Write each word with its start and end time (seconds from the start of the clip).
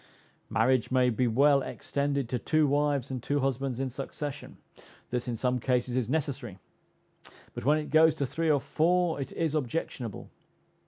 Marriage 0.49 0.89
may 0.89 1.11
be 1.11 1.27
well 1.27 1.61
extended 1.61 2.27
to 2.27 2.39
two 2.39 2.65
wives 2.65 3.11
and 3.11 3.21
two 3.21 3.39
husbands 3.41 3.79
in 3.79 3.87
succession; 3.91 4.57
this, 5.11 5.27
in 5.27 5.35
some 5.35 5.59
cases, 5.59 5.95
is 5.95 6.09
necessary; 6.09 6.57
but 7.53 7.65
when 7.65 7.77
it 7.77 7.91
goes 7.91 8.15
to 8.15 8.25
three 8.25 8.49
or 8.49 8.59
four 8.59 9.21
it 9.21 9.31
is 9.33 9.53
objectionable. 9.53 10.31